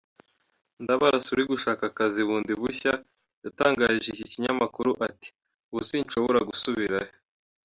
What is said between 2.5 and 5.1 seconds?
bushya, yatangarije iki kinyamakuru